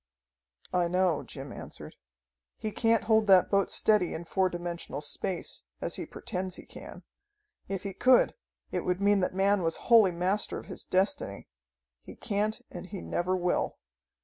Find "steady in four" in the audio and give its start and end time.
3.69-4.49